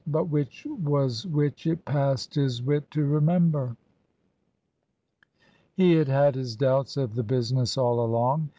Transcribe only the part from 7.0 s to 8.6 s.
the business all along.